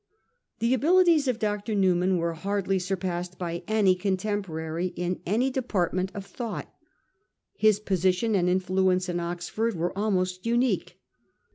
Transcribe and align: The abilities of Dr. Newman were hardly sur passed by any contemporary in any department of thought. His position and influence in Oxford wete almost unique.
The 0.57 0.73
abilities 0.73 1.27
of 1.27 1.37
Dr. 1.37 1.75
Newman 1.75 2.17
were 2.17 2.33
hardly 2.33 2.79
sur 2.79 2.95
passed 2.95 3.37
by 3.37 3.61
any 3.67 3.93
contemporary 3.93 4.87
in 4.95 5.21
any 5.27 5.51
department 5.51 6.11
of 6.15 6.25
thought. 6.25 6.73
His 7.55 7.79
position 7.79 8.33
and 8.33 8.49
influence 8.49 9.09
in 9.09 9.19
Oxford 9.19 9.75
wete 9.75 9.91
almost 9.95 10.43
unique. 10.43 10.99